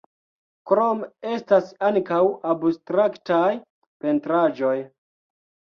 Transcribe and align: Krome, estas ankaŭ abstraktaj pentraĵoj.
Krome, 0.71 1.09
estas 1.33 1.69
ankaŭ 1.89 2.23
abstraktaj 2.55 3.47
pentraĵoj. 4.07 4.77